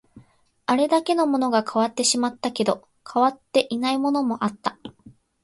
[0.65, 4.79] あれだけのものが変わってしまったけど、変わっていないものもあった